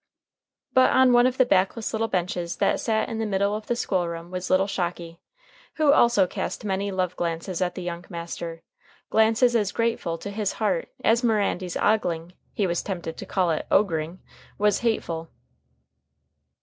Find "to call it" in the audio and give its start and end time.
13.15-13.67